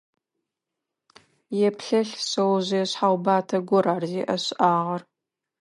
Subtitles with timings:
[1.67, 5.01] Еплъэлъ, шъэожъые шъхьэубатэ гор ар зиӏэшӏагъэр.